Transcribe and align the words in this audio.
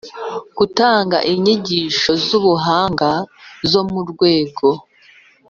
Gutanga 0.57 1.17
inyigisho 1.31 2.11
z 2.25 2.27
ubuhanga 2.39 3.09
zo 3.71 3.81
mu 3.89 4.01
rwego 4.09 4.67